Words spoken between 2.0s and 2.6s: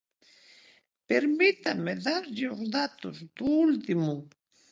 darlle